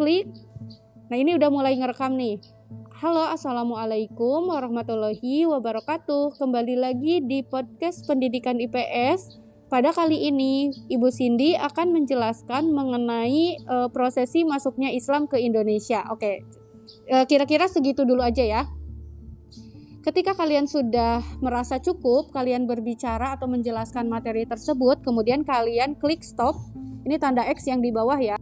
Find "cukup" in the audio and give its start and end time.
21.76-22.32